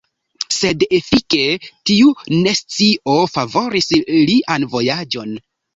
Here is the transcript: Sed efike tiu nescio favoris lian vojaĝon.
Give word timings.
Sed 0.55 0.85
efike 0.99 1.43
tiu 1.91 2.15
nescio 2.49 3.17
favoris 3.37 3.95
lian 4.19 4.69
vojaĝon. 4.75 5.43